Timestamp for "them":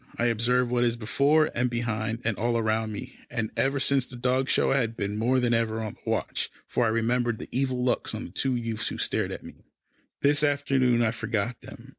11.61-11.89